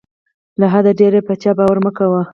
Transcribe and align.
له 0.59 0.65
حده 0.73 0.91
ډېر 0.99 1.13
په 1.27 1.33
چا 1.41 1.51
باور 1.57 1.77
مه 1.85 1.91
کوه. 1.97 2.21